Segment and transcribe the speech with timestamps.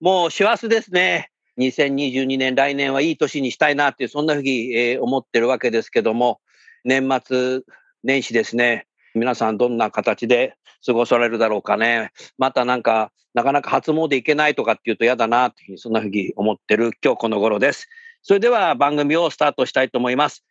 [0.00, 6.40] もう師走ですね2022年来年はいい年にしたいなっていうそんなふうに、えー、思ってるわけですけども
[6.84, 7.60] 年末
[8.02, 12.10] 年始ですね皆さんどんな形で過ごされるだろうかね。
[12.36, 17.88] またなんか、なかなか初詣行けないとかっていうと嫌だなっていうふうに、そんなふうに思ってる今日この頃です。
[18.22, 20.44] それでは番組をスタートしたいと思います。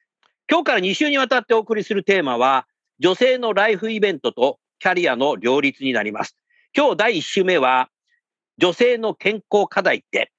[0.50, 2.66] 今日から2週にわたってお送りするテーマは、
[3.00, 6.38] 女性のライフイベントとキャリアの両立になります。
[6.76, 7.90] 今日第1週目は、
[8.58, 10.32] 女性の健康課題って、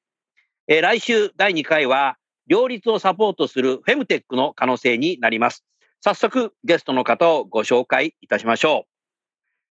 [0.68, 5.64] えー、来週第2回は、両立をサポートするフェムテックの可能性になります。
[6.02, 8.94] 早速ゲストの方をご紹介いたしましょう。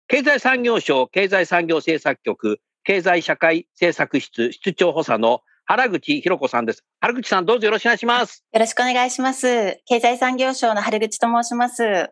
[0.08, 6.84] 経済産業省経済産業政策局経済社会政策室室長補佐の原口博子さんです。
[7.00, 8.44] 原口さんどうぞよろしくお願いします。
[8.52, 9.78] よろしくお願いします。
[9.86, 12.10] 経済産業省の原口と申します。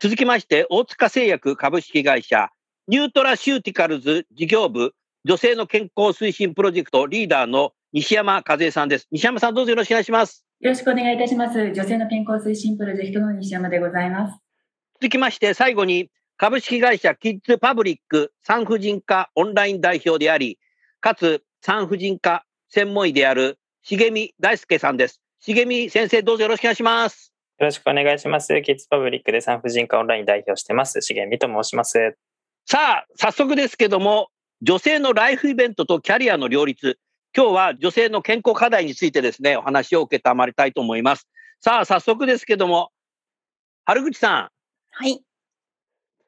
[0.00, 2.50] 続きまして、大塚製薬株式会社
[2.88, 9.06] ニュートラシューティカルズ事業部女性の健康推進プロジェクトリーダーの西山和恵さんです。
[9.10, 10.46] 西山さんどうぞよろしくお願いします。
[10.60, 11.72] よろしくお願いいたします。
[11.72, 14.40] 女性の健康推進プロジェクトの西山でございます。
[14.94, 20.58] 続きまして、最後に株式会社キッズパブリック産婦人科オンライン代表であり、
[21.00, 25.20] かつ産婦人科専門医である重見大輔さんです。
[25.46, 27.34] 重見先生、どうぞよろしくお願いします。
[27.58, 28.48] よろしくお願いします。
[28.62, 32.16] キッズパブリックで産婦人科オンライン代表してます、重見と申します。
[32.64, 34.30] さあ、早速ですけども、
[34.62, 36.98] 女性のライフイベントとキャリアの両立、
[37.34, 41.28] 今日は女性の健康課題についてですね、お話を受けたまりたいと思います。
[41.60, 42.90] さあ、早速ですけども、
[43.86, 44.50] 春口さん。
[44.90, 45.22] はい。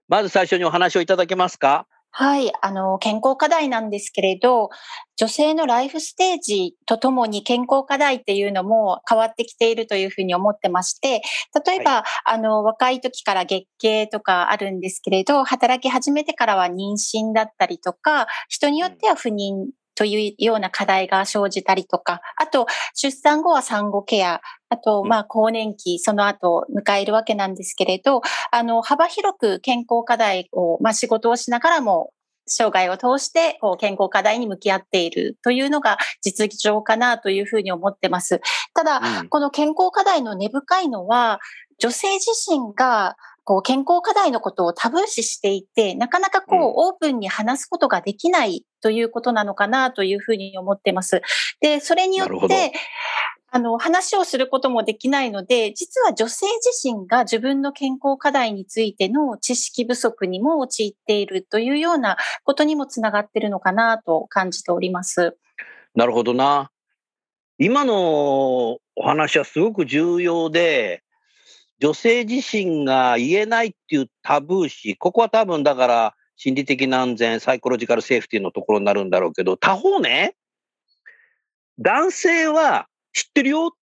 [0.09, 1.87] まず最初にお話をいただけますか？
[2.15, 2.53] はい。
[2.61, 4.69] あの、健康課題なんですけれど、
[5.17, 11.23] 女性のライフステージとともに健康課題っていうのも変わってきているというふうに思ってまして、
[11.67, 12.03] 例えば、はい、
[12.34, 32.13] あの、若い時から月経とかあるんですけれど、働き始めてからは妊娠だったりとか、人によっては不妊というような課題が生じたりとか、あと、出産後は産後ケア、あと、まあ、更年期、その後迎えるわけなんですけれど、あの、幅広く健康課題を、まあ、仕事をしながらも、
[32.47, 38.41] 生涯を通してこう健康課題に向き合っているというのが実情かなというふうに思ってます。
[38.75, 41.41] ただ、うん、この健康課題の根深いのは、
[41.79, 51.23] 女性自身がこう健康課題のことをタブー視していて、なかなかこう、オープンに話すことができないということなのかなというふうに思ってます。
[51.61, 52.73] で、それによって、
[53.55, 65.37] あの、話をすることもできないので、実は女性自身が自分の健康課題についての知識不足にも陥っているというようなことにもつながっているのかなと感じております。
[65.95, 66.71] なるほどな。
[67.59, 71.03] 今のお話はすごく重要で、
[71.82, 80.37] 女性自身が言えないっていうタブー視、ここは多分だから心理的な安全、サイコロジカルセーフティーのところになるんだろうけど、他方ね、
[81.81, 83.76] 男性は知ってるよっ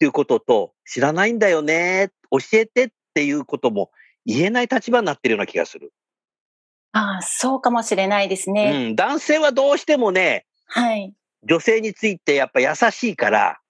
[0.00, 3.92] ていうことと、知らないんだよね、教えてっていうことも
[4.26, 5.92] 言えない立場になってるような気がする。
[6.90, 8.88] ああ、そうかもしれないですね。
[8.88, 11.14] うん、男性はどうしてもね、はい。
[11.44, 13.60] 女性についてやっぱ優しいから、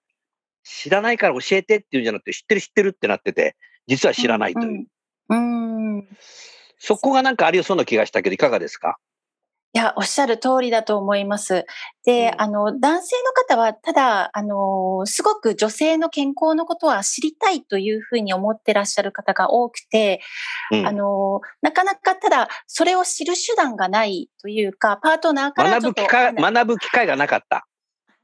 [0.63, 3.55] 知らないから教えてっていうんじゃなくて、知ってる知ってるってなってて、
[3.87, 4.87] 実は知らないという。
[5.29, 6.07] うん、うん
[6.77, 8.97] そこがなんかありそうな気がしたけど、いかがですか？
[9.73, 11.65] いや、おっしゃる通りだと思います。
[12.05, 20.21] で、うん、あの、男性の方は、ただ、あの、すごく女性の健康のことは知りたいというふうに思ってらっしゃる方が多くて、
[20.71, 27.67] うん、あの、なかなかただ、それを知る手段がないというか、パートナーから学ぶ機会、学ぶ機会がなかった。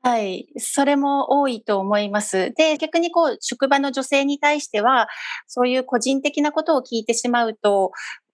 [0.03, 0.48] はい。
[0.57, 2.53] それも多いと思います。
[2.56, 5.07] で、逆にこう、職場の女性に対しては、
[5.48, 7.92] そういう個人的なことを聞いてしまうと、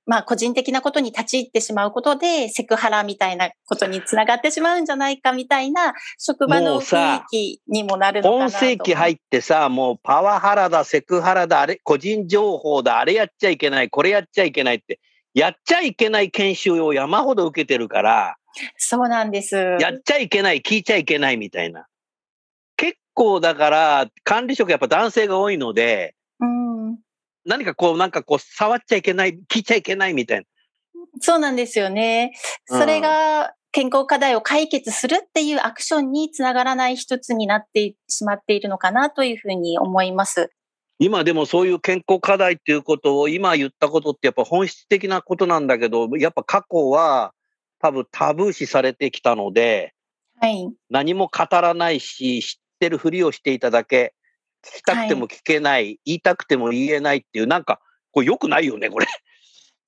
[0.07, 15.01] まあ個人的なことに立ち入ってしまうことでセクハラみたいなことにつながってしまうんじゃないかみたいな職場の雰囲気にもなるのかな本世紀入ってさ、もうパワハラだ、セクハラだ、あれ、個人情報だ、あれやっちゃいけない、これやっちゃいけないって、
[15.33, 18.37] やっちゃいけない研修を山ほど受けてるから、
[18.77, 19.55] そうなんです。
[19.55, 21.87] やっちゃいけない、聞いちゃいけないみたいな。
[22.75, 26.97] 結構だから、管理職やっぱ男性が多いので、うん。
[27.45, 30.45] 何かこう、なんかこう、触っちゃいけない、聞いちゃいけないみたいな。
[31.19, 32.33] そうなんですよね。
[32.67, 40.51] それが健康課題を解決するっていうアクションにつながらない一つになってしまっているのかなというふうに思います。
[40.99, 47.33] 今でもそういう健康課題っていうことを今言ったことってやっぱ本質的なことなんだけど、やっぱ過去は
[47.79, 49.93] 多分タブー視されてきたので、
[50.39, 50.69] はい。
[50.89, 54.13] 何も語らないし、知ってるふりをしていただけ、
[54.63, 57.79] 聞きたくても聞けない、言いたくても言えないっていう、なんか、
[58.11, 59.06] これ良くないよね、これ。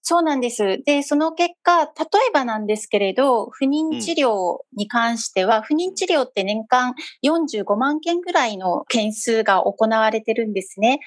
[0.09, 0.81] そうなんです。
[0.87, 1.89] で、その結果、例
[2.29, 10.99] えばなんですけれど、不妊治療に関しては、不妊治療って年間45万件ぐらいの件数が行われてるんですね。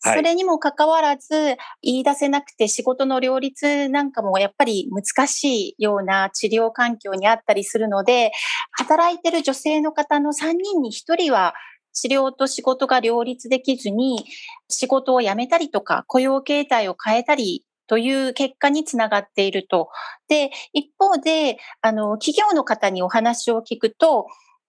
[0.00, 8.32] はいそれにもかかわらず、言い出せなくて仕事の両立なんかもやっぱり難しいような治療環境にあったりするので、
[8.72, 11.52] 働いてる女性の方の3人に1人は、
[11.92, 14.24] 治療と仕事が両立できずに、
[14.70, 19.88] 仕事を辞めたりとか、雇用形態を変えたりという結果につながっていると。
[20.28, 24.26] で、一方で、あの、企業の方にお話を聞くと、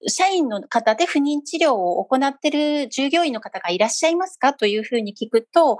[0.07, 4.53] 社員の方で不妊治療を行っている従業員の方がいらっしゃいますか？
[4.53, 5.79] というふうに聞くと、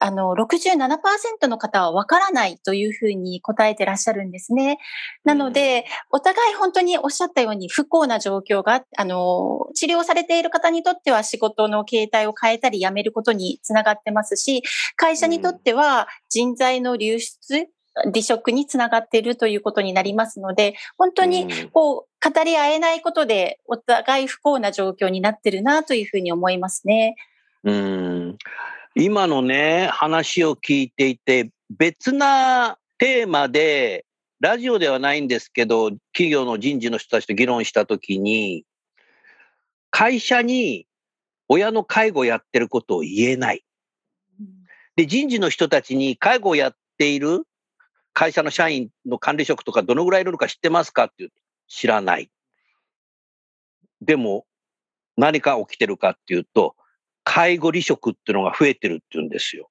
[0.00, 4.78] あの、67%の方はわからないというふうに答えてらっしゃるんですね。
[5.24, 14.62] なので、お互い本当におっしゃったように不幸な状況が、あの、治療されている方にとっては仕事の形態を変えたり辞めることにつながってますし、
[14.96, 17.68] 会社にとっては人材の流出、
[18.04, 27.16] 離職につながっているということになりますので、本当にうんこう、語り合えないことでお互い不幸な状況になってるなというふうに思いますね。
[27.64, 28.38] うん
[28.96, 34.04] 今のね、話を聞いていて、別なテーマで、
[34.40, 38.64] ラジオではないんですけど、企業の人事の人たちと議論したときに、
[39.90, 40.86] 会社に
[41.48, 43.64] 親の介護をやってることを言えない。
[44.96, 47.44] で、人事の人たちに介護をやっている
[48.12, 51.36] 会社の社員の管理職とかどのぐらいいるのか知ってますかって言うと
[51.68, 52.30] 知らない。
[54.00, 54.46] でも、
[55.16, 56.74] 何か起きてるかっていうと、
[57.32, 59.70] 介護離職っていうのが増えてるって言うんですよ。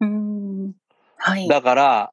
[0.00, 0.74] うん。
[1.16, 1.48] はい。
[1.48, 2.12] だから、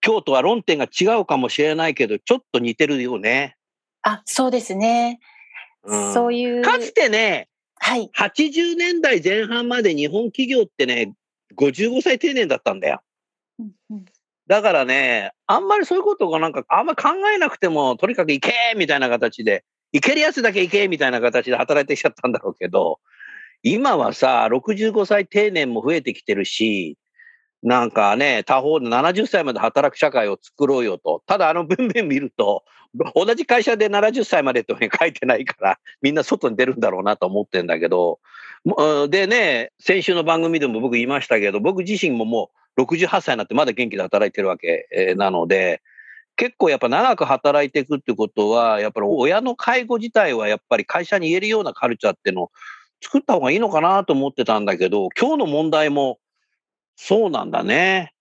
[0.00, 3.56] 京都は論点が違うかもしれないけど、ちょっと似てるよね。
[4.02, 5.18] あ、そうですね。
[5.82, 6.62] うんそういう。
[6.62, 7.48] かつてね、
[7.80, 8.08] はい。
[8.16, 11.14] 80年代前半まで日本企業ってね、
[11.56, 13.00] 55歳定年だったんだよ。
[13.58, 14.04] うんうん
[14.46, 19.62] だからね、あんまりそういうことがなんか、あんま考えなくても、とにかく行けみたいな形で、
[19.92, 22.98] 行けるやつだけ行けみたいな形で働いてきちゃったんだろうけど、
[23.62, 26.96] 今はさ、65歳定年も増えてきてるし、
[27.62, 31.22] なんかね、他方で70歳まで働く社会を作ろうよと。
[31.26, 32.64] ただあの文面見ると、
[33.14, 38.20] 同じ会社で70歳までって書いてないから、みんな外に出るんだろうなと思ってんだけど、
[39.08, 45.82] でね、先週の番組でも僕言いましたけど、僕自身ももう68歳になってまだ元気で働いてるわけなので、
[46.36, 52.50] 結構やっぱ長く働いていくってことは、やっぱり親の介護自体はやっぱり会社に言えるようなカルチャーっていうのを
[53.00, 56.18] 作った方がいいのかなと思ってたんだけど、今日の問題も
[56.96, 58.12] そうなんだね。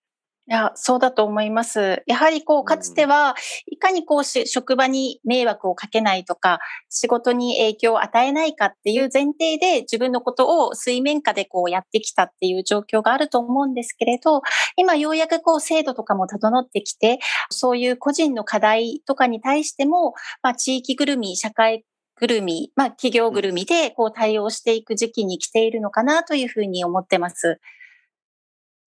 [0.50, 2.04] いや、そうだと思います。
[2.08, 3.36] やはりこう、かつては、
[3.70, 14.42] いかにこうし、職場に迷惑をかけないとか、仕事に影響を与えないかっていう前提で自分のことを水面下でこうやってきたっていう状況があると思うんですけれど、
[14.78, 17.20] 今ようやくこう制度とかも整ってきて、
[17.50, 21.84] そういう個人の課題とかに対しても、まあ地域ぐるみ、社会
[22.20, 27.60] ぐるみ、まあ企業ぐるみでこう対応していく時期に来ているのかなというふうに思ってます。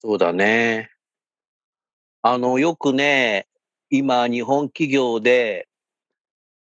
[0.03, 0.91] そうだね。
[2.23, 3.47] あの、よくね、
[3.89, 5.69] 今、日本企業で、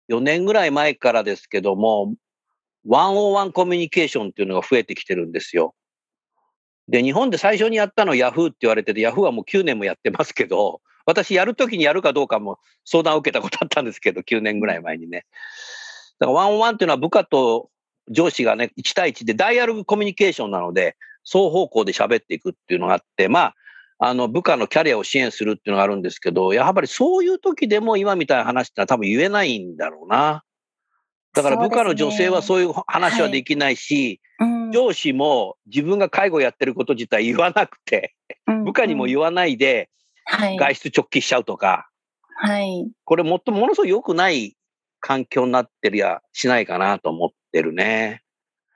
[0.09, 2.15] 4年ぐらい前からですけども、
[2.87, 5.75] ワンオワンコミュニケーションっていうのが増えてきてるんですよ。
[6.89, 15.25] で、日本で最初にやったのヤフーって言われてて、ヤフーはもう9年もやってますけど、私やるときにやるかどうかも相談を受けたことあったんですけど、9年ぐらい前にね。
[16.19, 17.71] だからワンオワンっていうのは部下と
[18.11, 23.55] 上司がね、1対1でダイアログコミュニケーションなので、双方向で喋っていくっていうのがあって、まあ、
[23.99, 30.43] あの部下のキャリアを支援するっていうのがあるんですけど、やはりそういう時でも今みたいな話ってのは多分言えないんだろうな。
[31.33, 38.17] だから部下の女性はそういう話はできないし、うん上司も自分が介護やってること自体言わなくて、
[38.65, 39.89] 部下にも言わないで、
[40.25, 40.57] はい。
[40.57, 41.89] 外出直帰しちゃうとか、
[42.37, 42.91] はい。
[43.05, 44.57] これもっとものすごい良くない
[45.07, 48.23] 環境になってるやしないかなと思ってるね。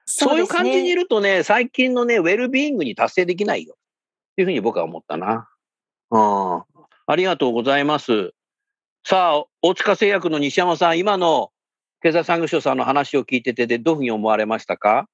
[0.04, 1.04] そういう感じにいる。
[1.04, 3.76] るとね、最近のね、ウェルビーイングに達成できないよ。
[3.76, 5.48] っていうふうに僕は思ったな。
[6.10, 6.62] うん。
[7.06, 8.32] ありがとうございます。
[9.06, 11.50] さあ、大塚製薬の西山さん、今の
[12.02, 15.08] 経済産業省さんの話を聞いててで、どういうふうに思われましたか？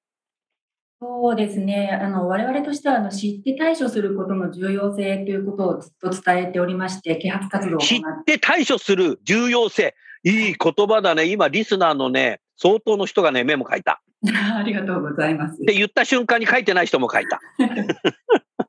[1.01, 1.97] そうですね。
[2.03, 9.95] あの、我々としては、あの、知って対処することの重要性ということをずっと伝えておりまして、啓発活動を行知っって対処する重要性。
[10.25, 11.27] いい言葉だね。
[11.27, 14.03] 今、リスナーのね、相当の人がね、メモ書いた。
[14.59, 15.61] ありがとうございます。
[15.63, 17.41] で、言った瞬間に書いてない人も書いた。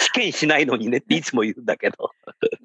[0.00, 2.10] 試験しないのにねっていつも言うんだけど。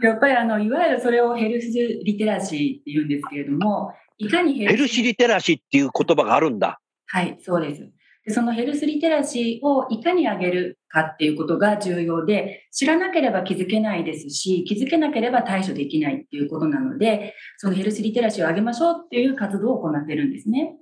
[0.02, 6.80] やっぱりあの、いわゆるそれをヘルスリテラシーって言うんですけれども、いかにヘヘルシリテラシーっていう言葉があるんだ。
[7.06, 7.88] はい、そうです。
[8.26, 20.76] でそのヘルスリテラシーをいかに上げるかっていうことが重要で、知らなければ気づけないですし、気づけなければ対処できないっていうことなので、そのヘルスリテラシーを上げましょうっていう活動を行ってるんですね。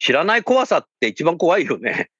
[0.00, 2.10] 知らない怖さって一番怖いよね。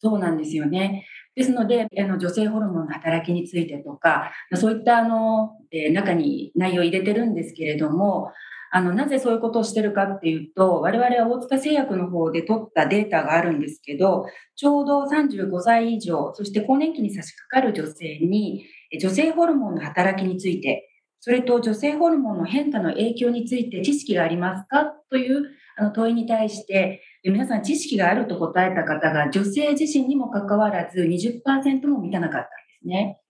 [0.00, 1.06] そうなんですよね。
[1.34, 8.32] ですので、あの女性ホルモンの働きについてとか、そういったあの、えー中に内容を入れてるんですけれども、
[8.76, 14.26] あのなぜそういうことをしてるかっていうと、我々は大塚製薬の方で取ったデータがあるんですけど、
[14.56, 20.90] ちょうど35歳以上、そして更年期に差し掛かる女性に、え女性ホルモンの働きについて、
[21.20, 25.44] それと女性ホルモンの変化の影響について知識がありますかという
[25.76, 32.48] あの問いに対して、で皆さん知識があると答えた方が女性自身にもかかわらず20%も満たなかったんで
[32.82, 33.20] すね。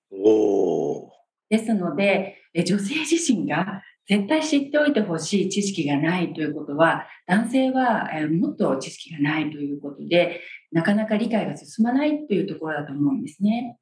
[1.50, 10.40] ですので、え女性自身が絶対知っておいてほしい知識がないということは、男性はえもっと知識がないということで、
[10.72, 13.78] なかなか理解が進まないというところだと思うんですね。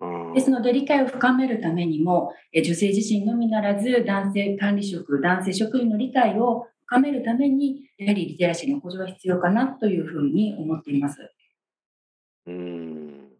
[0.00, 11.18] うんですので、理解を深めるためにも、え女性自身のみならず、男性管理職、男性職員の理解を深めるために、やはりリテラシーの向上が必要かなというふうに思っています。
[12.46, 13.30] うん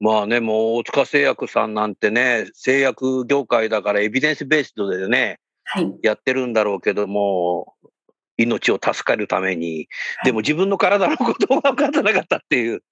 [0.00, 5.38] まあね、もう大塚製薬さんなんてね、製薬業界だからエビデンスベースドでね、はい。
[6.02, 7.74] やってるんだろうけども、
[8.38, 9.88] 命を助かるために、
[10.24, 12.82] でも自分の体のことが分かってなかったっていう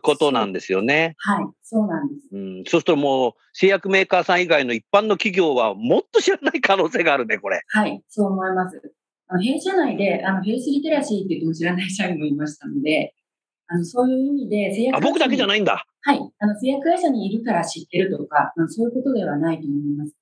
[0.00, 1.14] ことなんですよね。
[1.18, 2.28] はい、そうなんです。
[2.30, 7.62] うん、そうするともう製薬メーカーさん以外の一般の企業はもっと知らない可能性があるね、これ。
[7.68, 8.80] はい、そう思います。
[9.28, 13.14] あの弊社内であのヘルスリテラシーって言っても知らない社員もいましたので、
[13.68, 15.86] あのそういう意味で製薬あ、僕だけじゃいないんだ。
[16.02, 20.12] はい、あの製薬会社にいるから知ってるとか、あのそういうことではないと思います。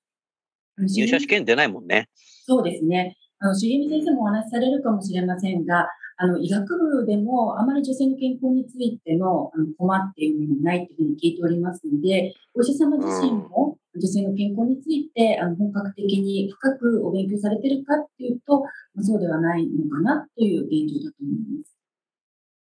[0.77, 2.09] 入社試験出ないもんね。
[2.45, 3.17] そうですね。
[3.39, 5.87] あの、重見先生もお話しされるかもしれませんが、
[6.17, 18.67] あの、医学部でもあまり女性の健康についてのあの困っているものないというふうに聞いておりますので、お医者様自身も女性の健康についてあの本格的に深くお勉強されてるかっていうと、ま
[19.01, 21.71] あそうではないのかなという現状だと思います。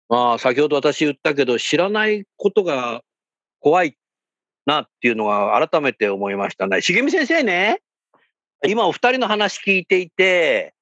[0.08, 3.02] まあ、先ほど私言ったけど、知らないことが
[3.60, 3.98] 怖い
[4.64, 6.80] なっていうのは改めて思いましたね。
[6.80, 7.82] 茂美先生ね、
[8.66, 10.74] 今お二人の話聞いていて、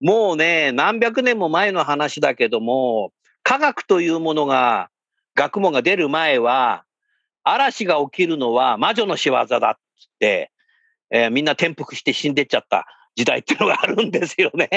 [0.00, 3.12] もうね、何百年も前の話だけども、
[3.42, 4.90] 科学というものが、
[5.34, 6.84] 学問が出る前は、
[7.42, 9.58] 嵐が起きるのは魔女の仕業だっ
[9.98, 10.50] つって、
[11.10, 14.68] えーみんな転覆して死んでっちゃった時代っていうのがあるんですよね。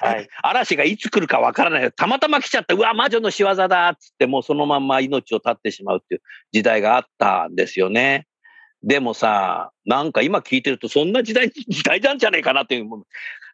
[0.00, 0.28] はい。
[0.42, 1.92] 嵐がいつ来るかわからない。
[1.92, 2.74] たまたま来ちゃった。
[2.74, 8.26] うわ、魔女の仕業だっつって、もうそのまんま命を絶ってしまうっていう時代があったんですよね。
[8.82, 12.86] でもさ、なんか今聞いてると、そんな時代、 時代なんじゃないかなっていう。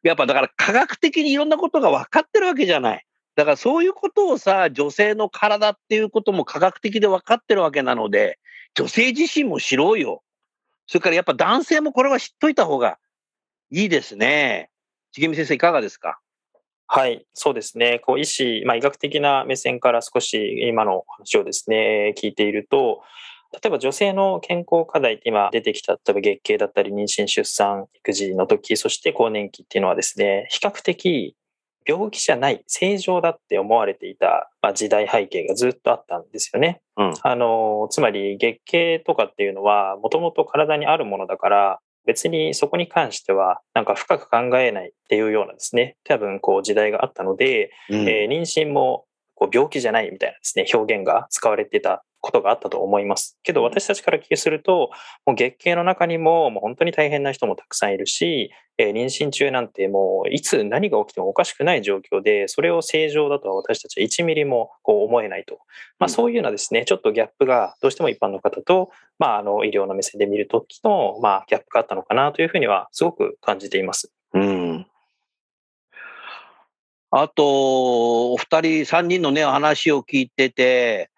[0.02, 3.07] やっぱだから科学的にいろんなことが分かってるわけじゃない。
[3.35, 8.38] だからそういうことをさ、女性の体っていうことも科学的で分かってるわけなので、
[8.75, 10.23] 女性自身も知ろうよ。
[10.87, 12.99] それからやっぱ男性もこれは知っといた方が
[13.71, 14.71] いいですね。
[15.12, 16.19] 茂美先生いかがですか？
[16.88, 18.00] はい、そうですね。
[18.00, 23.02] こう医師、まあ、医学的な目線から少し今の話をですね、聞いていると、
[23.52, 31.37] 例えば女性の健康課題って今出てきた、例えば月経だったり妊娠、出産、育児の時、そして更年期っていうのはですね、比較的
[31.87, 36.80] 病気じゃない、正常だって思われていた、まあ、時代背景がずっとあったんですよね。
[36.97, 49.04] うんあの、つまり月経とかっていうのは、もともと体にあるものだから、別にそこに関しては、なんか深く考えないっていうようなですね、多分こう時代があったので、うんえー妊娠も
[49.35, 53.37] こう病気じゃないみたいなですね、表現が使われてたことがあったと思います。
[53.43, 54.91] けど私たちから聞きすると、
[55.26, 65.59] もう月経の中にももう本当に大変な人もたくさんいるし、えー妊娠中なんてもういつ何が起きてもおかしくない状況で、それを正常だとは私たちは1ミリもこう思えないと。
[65.99, 74.12] まあそういうようなですね、ちょっとギャップがどうしても一般の方と、まああの医療の目線で見るときの、まあギャップがあったのかなというふうにはすごく感じています。
[74.33, 74.87] うん。
[77.14, 81.11] あと、お二人、三人のね、話を聞いてて、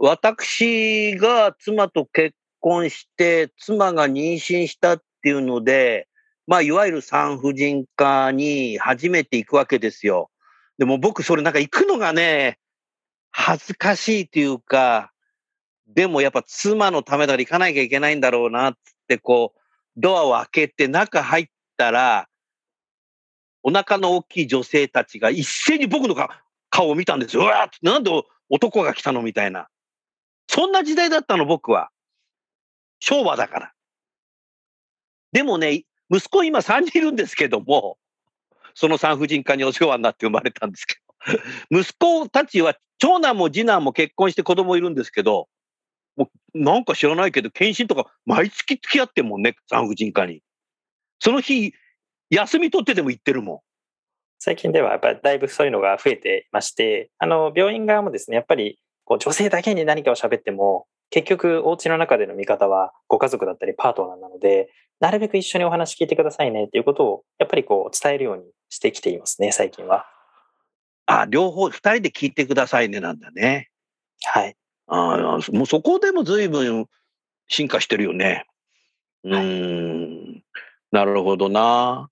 [0.00, 6.08] 私が妻と結婚して、妻が妊娠したっていうので、
[6.46, 10.30] まあ、いわゆる産婦人科に初めて行くわけですよ。
[10.78, 12.58] でも僕、それなんか行くのがね、
[13.32, 15.12] 恥ずかしいというか、
[15.88, 18.74] でもやっぱ妻のためだから行かなきゃいけないんだろうなっ
[19.08, 19.60] て、こう、
[19.96, 22.28] ドアを開けて中入ったら、
[23.64, 26.14] お腹の大きい女性たちが一斉に僕の
[26.70, 27.42] 顔を見たんですよ。
[27.42, 28.10] うわーってなんで
[28.48, 29.68] 男が来たのみたいな。
[30.48, 31.90] そんな時代だったの、僕は。
[33.00, 33.72] 昭和だから。
[35.32, 37.98] でもね、息子今3人いるんですけども、
[38.74, 40.96] その産婦人科にお世話になって生まれたんですけ
[41.70, 45.48] ど、息子たちは長男も次男も結婚して子供いるんですけど、
[46.16, 50.42] もうなんか知らないけど、検診とか毎月付き合ってんもんね、産婦人科に。
[51.20, 51.74] その日、
[52.30, 53.60] 休み取ってでも行ってるもん。
[54.38, 58.78] 最近ではやっぱりだいぶそういうのが増えてまして、あの、病院側もですね、やっぱり
[59.08, 64.68] こう女性だけに何かを喋っても、結局お家の中での見方はご家族だったりパートナーなので、
[65.00, 70.04] なるべく一緒にお話聞いてくださいねっていうことを、やっぱりこう伝えるようにしてきていますね、最近は。
[71.06, 73.70] あ、両方、二人で聞いてくださいねなんだね。
[74.24, 74.54] はい。
[74.88, 76.86] ああ、もうそこでも随分
[77.48, 78.44] 進化してるよね。
[79.24, 80.42] うーん、
[80.92, 82.10] なるほどな。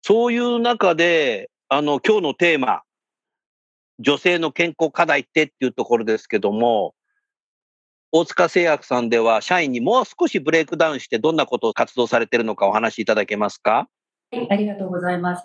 [0.00, 2.80] そういう中で、あの、今日のテーマ、
[3.98, 6.94] 女性の健康課題ってっていうところですけども、
[8.12, 13.88] 大塚製薬さんでは社員にもう少しブレイクダウンしてどんなことを活動されているのかお話しいただけますか？
[14.30, 15.44] はい、ありがとうございます。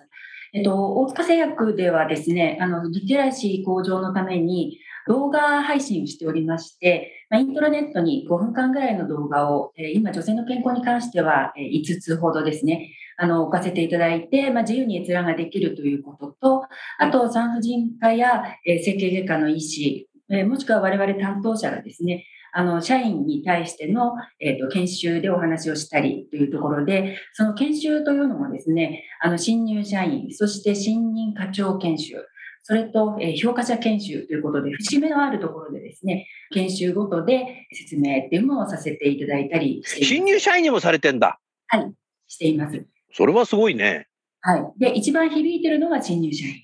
[0.53, 16.63] えっと、大塚製薬ではですね、あの、リテラシー向上のために動画配信をしておりまして、まあ、イントラネットに5分間ぐらいの動画を、え今、女性の健康に関しては、え5つほどですね、あの、置かせていただいて、まあ、自由に閲覧ができるということと、
[16.99, 32.13] あと、産婦人科や、えー整形外科の医師、えーもしくは我々担当者がですね、あの、社員に対しての、えっ、と、研修でお話をしたりというところで、その研修というのもですね、あの、新入社員、そして新任課長研修、
[32.61, 40.13] それと、えー評価者研修ということで、節目のあるところでですね、研修ごとで説明っていうのをさせていただいたりしています。
[40.13, 41.39] 新入社員にもされてんだ。
[41.67, 41.91] はい、
[42.27, 42.85] しています。
[43.13, 44.07] それはすごいね。
[44.41, 44.73] はい。
[44.77, 46.55] で、一番響いてるのが新入社員。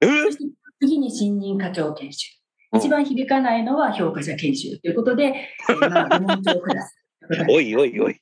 [0.00, 0.06] え？
[0.06, 0.44] そして
[0.80, 2.32] 次に新任課長研修。
[2.32, 2.38] うん
[2.76, 5.32] 一番響かないのは評価者研修ということで、
[5.70, 6.94] えーまあ、部門長クラス。
[7.48, 8.20] おいおいおい。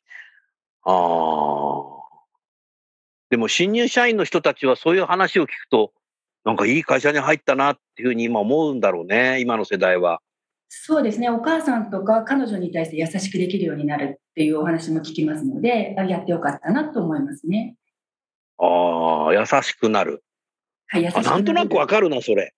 [0.85, 1.97] ああ。
[3.29, 5.93] でも新入社員の人たちはそういう話を聞くと、
[6.45, 10.21] なんかいい会社に入ったなっていうふうに今思うんだろうね、今の世代は。
[10.69, 11.31] そうですね。
[11.31, 17.77] お母さんとか彼女に対して優しくできるようになるっていうお話も聞きますので、あやってよかったなと思いますね。
[18.59, 20.25] ああ、優しくなる。
[20.89, 22.55] はい、優しくあなんとなくわかるな、それ。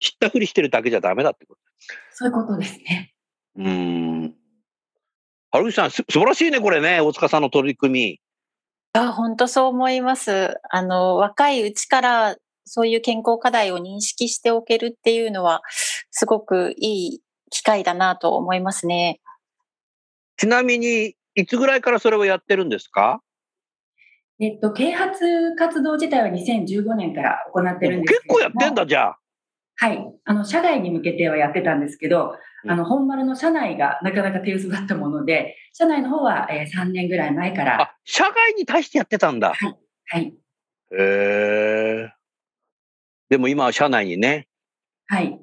[0.00, 1.56] 知ったふりしてるだけじゃダメだってこ
[2.12, 3.14] そういうことですね。
[3.56, 3.62] と。
[3.62, 4.34] うーん。
[5.50, 8.20] 春口さん、す素晴らしいね、これね、大塚さんの取り組み。
[8.92, 10.54] あ、本当そう思います。
[10.70, 15.62] あの、若いうちからそういう健康課題を認識しておけるっていうのは、
[16.10, 19.20] すごくいい機会だなと思いますね。
[20.36, 23.22] ちなみに、いつぐらいからそれをやってるんですか？
[24.38, 28.82] えっと、啓発活動自体は2015年から行ってるんです結構やってんだ。
[28.82, 29.18] だ、じゃあ。
[29.76, 29.98] はい。
[30.24, 39.54] あの、社外に向けてはやってたんですけど、うんあの、本丸の社内がなかなか手薄だったもので、社内の方は、えー3年ぐらい前から、あ、社外に対してやってたんだ。
[39.54, 40.34] はい。
[40.90, 42.15] へえ。
[43.28, 44.46] でも今は社内にね。
[45.06, 45.40] はい。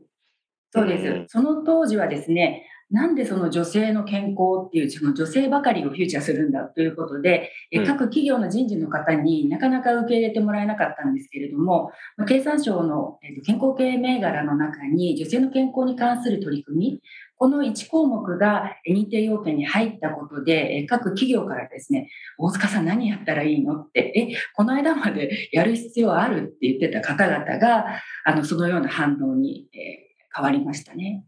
[0.71, 1.07] そうです。
[1.07, 17.01] うんその当時はですね、なんでその女性の健康っていう、その女性ばかりをフューチャーするんだということで、えうん各企業の人事の方になかなか受け入れてもらえなかったんですけれども、まあ経産省の健康系銘柄の中に女性の健康に関する取り組み、
[17.43, 31.25] この1項目がえー認定要件に入ったことで、えー各企業からですね、大塚さん何やったらいいのって、え、この間まで やる必要あるって言ってた方々が、あの、そのような反応に、えー変わりましたね。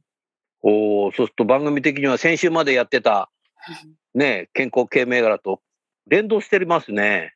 [0.63, 3.30] おお、そうすると番組的には先週までやってた、
[4.15, 5.62] ね、健康系銘柄と
[6.08, 7.34] 連動してますね。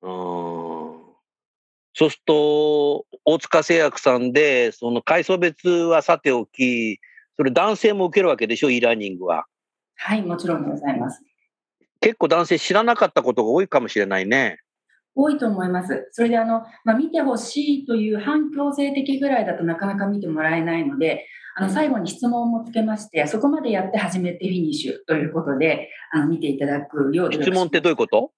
[0.00, 1.00] うーん。
[1.92, 7.00] そうすると、大塚製薬さんで、その階層別はさておき、
[7.36, 9.46] それ男性も受けるわけでしょ、e ラーニングは。
[9.96, 11.22] はい、もちろんでございます。
[12.00, 14.58] 結構男性知らなかったことが多いかもしれないね。
[15.14, 16.08] 多いと思います。
[16.12, 28.32] それであの、まあ、見てほしいという反強制的ぐらいだとなかなか見てもらえないので、あの最後に質問もつけまして、そこまでやって初めてフィニッシュということで、あの見ていただくよう質問ってどういうこと？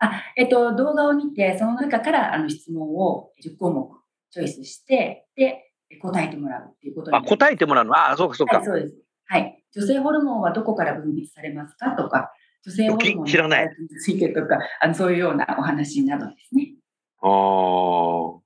[0.00, 3.88] あ、えっと、動画を見て、その中からあの質問を10項目
[4.32, 7.94] チョイスして、で、答えてもらうっていうことになあ、答えてもらうの？
[7.94, 8.56] ああ、そうかそうか。
[8.56, 8.94] はい、そうです。
[9.26, 9.64] はい。
[9.74, 11.92] 女性ホルモンはどこから分泌されますか？
[11.92, 12.32] とか、
[12.64, 16.74] 女性ホルモンの知らないについてとか、あのそういうようなお話などですね。
[17.22, 18.40] ああ、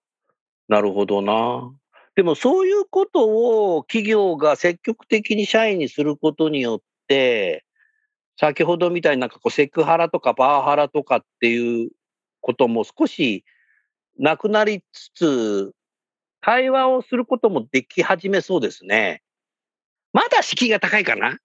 [0.68, 1.72] なるほどな。
[2.14, 7.64] でもそういうことを企業が積極的に社員にすることによって、
[8.38, 11.90] 先ほどみたいになんかこうセクハラとかパワハラとかっていう
[12.40, 13.44] ことも少し
[14.18, 15.72] なくなりつつ、
[16.40, 19.22] 対話をすることもでき始めそうですね。
[20.12, 21.38] まだ敷居が高いかな？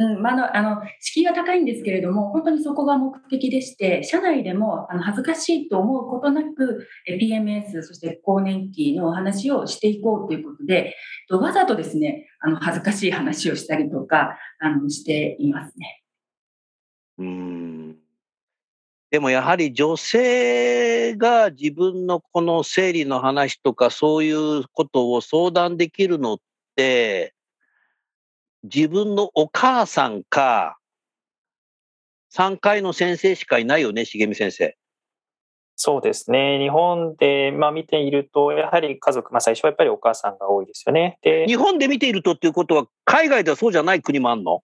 [0.00, 10.94] うん、まああの、敷居が高いんですけれども、本当にそこが目的でして、社内でもあの恥ずかしいと思うことなく、え PMS、そして更年期のお話をしていこうということで、
[11.28, 16.02] とわざとですね、あの恥ずかしい話をしたりとか、あのしていますね。
[17.18, 17.67] うーん
[19.10, 26.38] でもやはり女性が自分のこの生理の話とかそういうことを相談できるのっ
[26.76, 27.34] て、
[28.64, 30.78] 自分のお母さんか、
[32.34, 34.76] 3階の先生しかいないよね、茂美先生。
[35.80, 36.58] そうですね。
[36.58, 41.18] 日本で、まあ、見ていると、やはり家族、まあ、最初はやっぱりお母さんが多いですよね。
[41.22, 44.60] で、日本で見ているとっていうことは、海外ではそうじゃない国もあるの？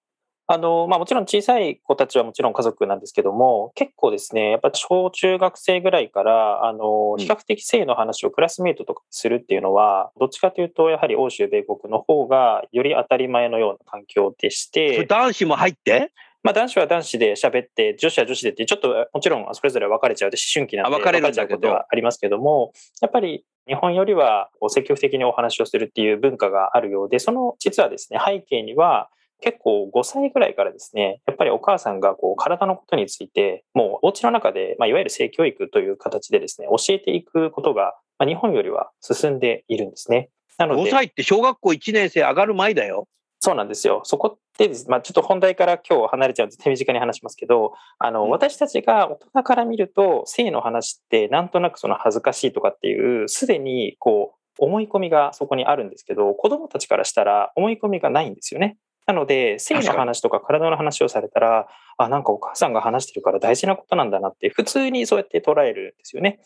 [0.47, 7.19] あの、まあ、もちろん小さい子たちはもちろん家族なんですけども、結構ですね、やっぱ小中学生ぐらいから、あの、うん。
[7.19, 16.13] 比較的性の話をクラスメイトとかするっていうのは、どっちかというと、やはり欧州米国の方がより当たり前のような環境でして、男子も入って？
[16.43, 29.09] まあ、男子は男子で喋って、女子は女子でって、ちょっともちろんそれぞれ分かれちゃうで、思春期なんであ分かれちゃうことはありますけども、やっぱり日本よりは積極的にお話をするっていう文化があるようで、その実はですね、背景には、
[29.45, 40.31] 結構5歳ぐらいからですね、やっぱりお母さんがこう体のことについて、もうお家の中で、まあ、いわゆる性教育という形でですね、教えていくことが、まあ、日本よりは進んでいるんですね。
[40.57, 43.07] なので、?5 歳って小学校1年生上がる前だよ。
[43.39, 44.01] そうなんですよ。
[44.05, 58.79] そこってです、まあ、ちょっと本題から今日離れちゃうんで手短に話しますけど、あの、うん私たちが大人から見ると、性の話ってなんとなくその恥ずかしいとかっていう、すでにこう、思い込みがそこにあるんですけど、子供たちからしたら思い込みがないんですよね。
[59.07, 66.41] なので、性の話とか体の話をされたら、あ、なんかお母さんが話してるから大事なことなんだなって、普通にそうやって捉えるんですよね。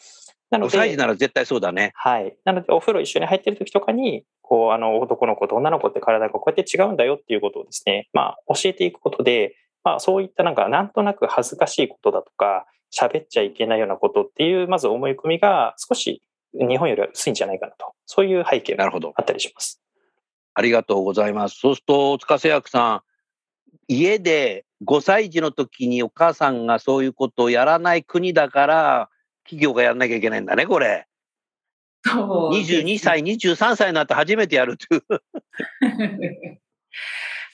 [0.50, 1.92] なの5で、なら絶対そうだね。
[1.94, 2.36] はい。
[2.44, 16.22] なので、お風呂一緒に入ってる時とかに、こう、あの、男の子と女の子って体がこうやって違うんだよっていうことをですね、まあ、教えていくことで、まあ、そういったなんか、なんとなく恥ずかしいことだとか、喋っちゃいけないようなことっていう、まず思い込みが少し
[16.54, 17.92] 日本よりは薄いんじゃないかなと。
[18.06, 19.12] そういう背景がなるほど。
[19.16, 19.82] あったりします。
[20.58, 21.60] ありがとうございます。
[21.60, 23.02] そうすると、塚瀬薬さん、
[23.86, 29.08] 家で5歳児の時にお母さんがそういうことをやらない国だから、
[29.44, 31.06] 企業がやらなきゃいけないんだね、これ。
[32.04, 35.02] そうです22歳、23歳になって初めてやるという。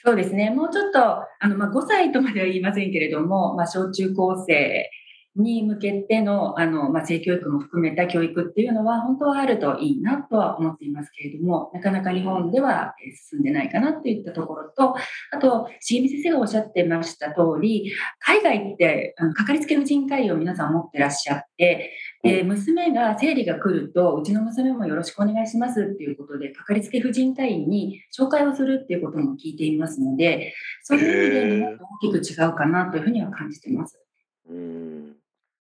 [0.03, 0.49] そうですね。
[0.49, 4.89] もうちょっと、あの、まあ、5歳とまでは言いませんけれども、まあ、小中高生
[5.37, 12.95] に向けての、あの、まあ、性教育も含めた教育っていうのは、本当はあるといいなとは思っていますけれども、なかなか日本では
[13.31, 14.95] 進んでないかなといったところと、
[15.33, 21.93] あと、重見先生がおっしゃってました通り、海外って、かかりつけの人会を皆さん持ってらっしゃって、
[22.23, 34.01] で、娘が生理が来ると、うちの娘もよろしくお願いしますっていうことで、かかりつけ婦人科医に紹介をするっていうことも聞いていますので、そういう意味で日本と大きく違うかなというふうには感じています。
[34.49, 35.24] うん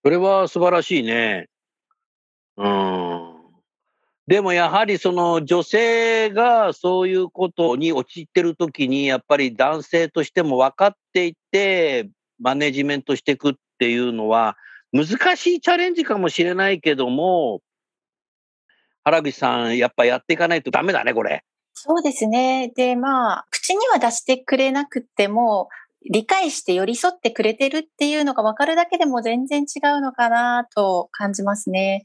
[0.02, 1.48] それは素晴らしいね。
[2.56, 3.34] うん。
[4.26, 12.08] でもやはりその女性がそういうことに陥ってるときに、やっぱり男性としても分かっていて、
[12.38, 14.56] マネジメントしていくっていうのは、
[14.92, 17.60] 難しいチャレンジかもしれないけども、
[19.04, 21.44] 原口さん、やっぱやっていかないとダメだね、これ。
[21.74, 22.72] そうですね。
[22.76, 25.68] で、まあ、口には出してくれなくても、
[26.08, 32.04] 理解して寄り添ってくれてるっていうのが分かるだけでも全然違うのかなと感じますね。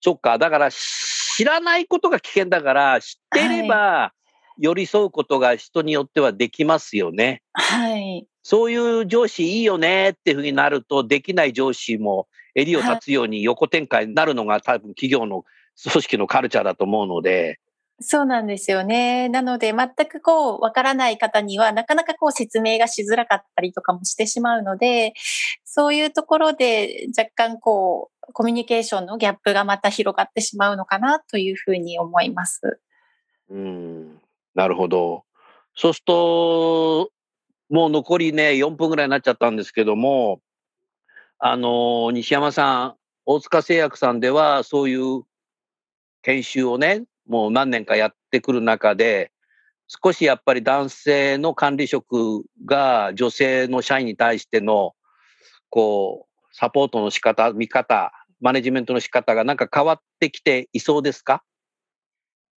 [0.00, 4.12] そっか、だから知らないことが危険だから、知ってれば
[4.58, 7.42] 寄り添うことが人によってはできますよね。
[7.54, 8.26] はい。
[8.42, 15.44] そういう上司いいよねっていうふうになると、できない上司も襟を立つように横展開になるのが多分企業の
[15.82, 17.58] 組織のカルチャーだと思うので、
[18.00, 19.28] そうなんですよね。
[19.28, 25.14] なので、全くこう、わからない方には、なかなかこう、説明がしづらかったりとかもしてしまうので、
[25.64, 32.80] そういうところで、若干こう、コミュニケーションのギャップがまた広がってしまうのかなというふうに思います。
[33.48, 34.20] うん、
[34.54, 35.24] なるほど。
[35.76, 37.10] そうすると、
[37.70, 40.40] もう残りね、4分ぐらいになっちゃったんですけども、
[41.38, 45.22] あの、西山さん、大塚製薬さんでは、そういう
[46.22, 49.32] 研修をね、もう何年かやってくる中で、
[49.86, 54.92] 少しやっぱり男性の管理職が女性の社員に対しての、
[55.70, 61.42] こう、サポートの仕方、見方、マネジメントの仕方がなんか変わってきていそうですか？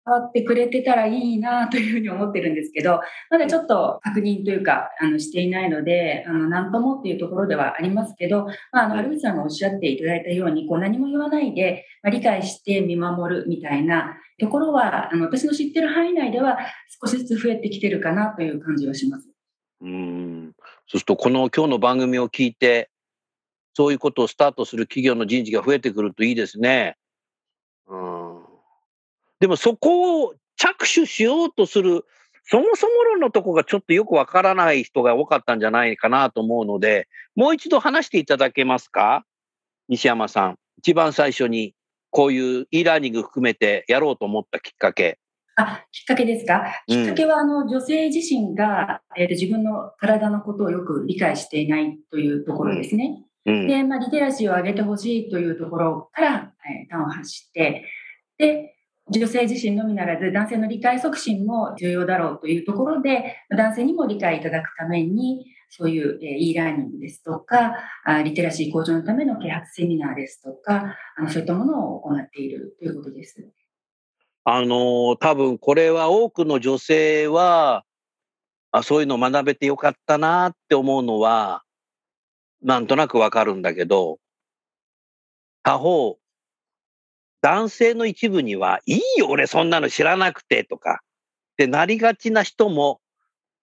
[0.06, 16.58] 変わってくれてたらいいなというふうに思ってるんですけど、まだちょっと確認というか、あの、していないので、あの、なんともっていうところではありますけど、まあ、あの、春口さんがおっしゃっていただいたように、こう、何も言わないで、まあ、理解して見守るみたいなところは、あの、私の知ってる範囲内では
[17.02, 19.28] 少しずつ増えてきてるかなという感じはします。
[19.80, 20.52] うん。
[20.86, 22.90] そうすると、この今日の番組を聞いて、
[23.74, 26.96] そういうことをスタートする企業の人事が増えてくるといいですね。
[27.88, 28.23] うん。
[29.44, 32.06] でもそこを着手しようとする、
[32.44, 39.26] そもそも論のとこがちょっとよくわからない人が多かったんじゃないかなと思うので、もう一度話していただけますか？
[39.90, 40.58] 西山さん。
[40.78, 41.74] 一番最初に
[42.08, 45.18] こういう e ラーニング含めてやろうと思ったきっかけ。
[45.56, 46.64] あ、きっかけですか？
[46.86, 53.22] きっかけは、あの、女性自身が、えーと自分の体のことをよく理解していないというところですね。
[53.44, 53.66] うん。
[53.68, 57.84] で、まあ、リテラシーを上げてほしいというところから、えー端を発して、
[58.36, 58.73] で、
[59.20, 67.74] 女性自身のみならず男性の理解促進も重要だろうというところで、男性にも理解いただくために、そういうえ e ラーニングですとか、
[68.24, 73.48] リテラシー向上のための啓発セミナーですとか、あのそういったものを行っているということです。
[74.44, 77.84] あの多分これは多くの女性は、
[78.72, 81.62] あそういうの学べてよかったなって思うのは、
[82.62, 84.18] なんとなくわかるんだけど、
[85.62, 86.18] 他方、
[87.44, 93.02] 男性の一部には、いいよ、俺そんなの知らなくてとか、ってなりがちな人も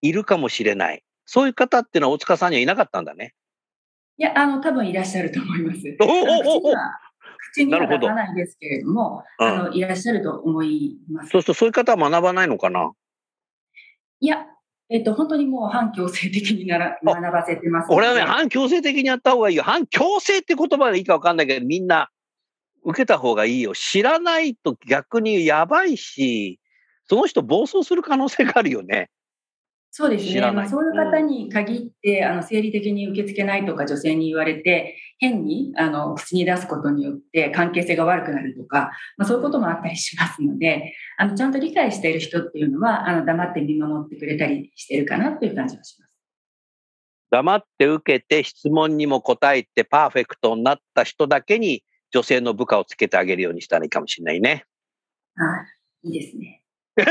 [0.03, 1.01] いるかもしれない。
[1.25, 3.33] そういう方っていうのは大塚さんにはいなかったんだね。
[4.19, 5.79] いや、あの、多分いらっしゃると思います。
[5.99, 6.99] おおおお口には
[7.53, 11.31] 口にはなるほど出さないですけれども、うんあの、いらっしゃると思います。
[11.31, 12.91] そうするとそういう方は学ばないのかな？
[14.19, 14.45] いや、
[14.89, 17.87] えっと、本当にもう反強制的になら学ばせてます。
[17.91, 19.63] 俺はね、反強制的にやった方がいいよ。
[19.63, 22.11] 反強制って言葉がいいか分かんないけど、みんな
[22.83, 23.73] 受けた方がいいよ。
[23.73, 26.59] 知らないと逆にやばいし、
[27.07, 29.09] その人暴走する可能性があるよね。
[29.93, 30.39] そうですね。
[30.51, 46.11] まあ、そういう方に限って、あの、生理的に受け付けないとか女性に言われて、変に、あの、口に出すことによって関係性が悪くなるとか、まあ、そういうこともあったりしますので、あの、ちゃんと理解している人っていうのは、あの、黙って見守ってくれたりしてるかなという感じがします。
[47.29, 54.65] 黙って受けて質問にも答えてパーフェクトになった人だけに女性の部下をつけてあげるようにしたらいいかもしれないね。
[55.35, 55.65] は
[56.03, 56.09] い。
[56.09, 56.63] いいですね。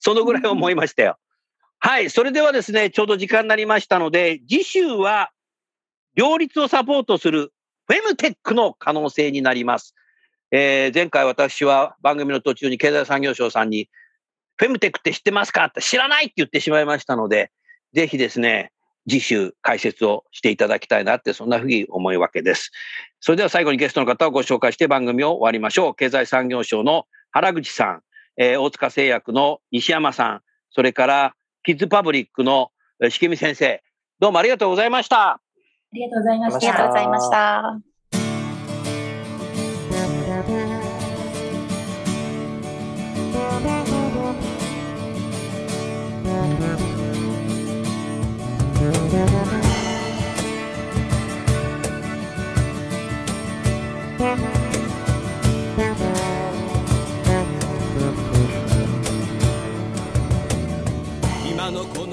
[0.00, 1.18] そのぐらい思いましたよ。
[1.80, 2.10] はい。
[2.10, 5.30] それではですね、ちょうど時間になりましたので、次週は
[6.14, 7.52] 両立をサポートする
[7.86, 9.94] フェムテックの可能性になります。
[10.50, 13.88] えー前回私は番組の途中に経済産業省さんに、
[14.56, 15.66] フェムテックって知ってますか？
[15.66, 17.52] って知らないって言ってしまいましたので、
[17.92, 18.72] ぜひですね、
[19.08, 22.70] 次週解説をしていただきたいなって、そんなふうに思うわけです。
[23.20, 25.94] それでは最後にゲストの方をご紹介して番組を終わりましょう。
[25.94, 28.02] 経済産業省の原口さん、
[28.36, 32.70] えー大塚製薬の西山さん、それからキッズパブリックの
[33.02, 33.82] えーしきみ先生、
[34.20, 35.30] どうもありがとうございました。
[35.32, 35.40] あ
[35.92, 36.94] りがとうございましありがとうたご。
[36.94, 37.87] ざいました。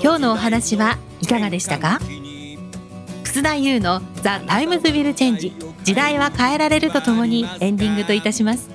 [0.01, 1.99] 今日のお話はいかがでしたか？
[3.25, 5.53] 楠田優の「The Times Will Change
[5.83, 8.74] 時代は変えられる」とともにエンディングといたします。